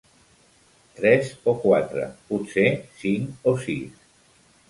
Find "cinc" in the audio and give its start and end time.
3.03-3.51